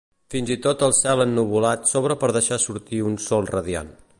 Fins 0.35 0.51
i 0.53 0.55
tot 0.61 0.85
el 0.87 0.95
cel 0.99 1.21
ennuvolat 1.25 1.85
s'obre 1.91 2.17
per 2.25 2.31
deixar 2.39 2.61
sortir 2.65 3.03
un 3.11 3.21
sol 3.27 3.51
radiant. 3.57 3.95